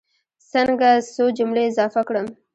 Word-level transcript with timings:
څنګه 0.51 0.89
څو 1.13 1.25
جملې 1.37 1.63
اضافه 1.69 2.01
کړم. 2.07 2.27